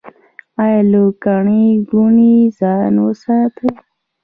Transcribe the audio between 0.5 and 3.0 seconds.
ایا له ګڼې ګوڼې ځان